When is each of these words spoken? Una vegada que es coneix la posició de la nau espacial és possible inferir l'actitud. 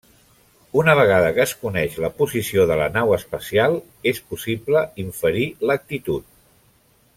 Una 0.83 0.93
vegada 0.99 1.27
que 1.35 1.43
es 1.43 1.53
coneix 1.65 1.97
la 2.05 2.09
posició 2.21 2.65
de 2.71 2.79
la 2.81 2.89
nau 2.95 3.13
espacial 3.19 3.77
és 4.13 4.23
possible 4.33 4.83
inferir 5.07 5.47
l'actitud. 5.71 6.31